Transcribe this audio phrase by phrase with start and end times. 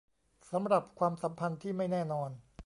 [0.51, 2.29] สำหรับความสัมพันธ์ที่ไม่แน่นอน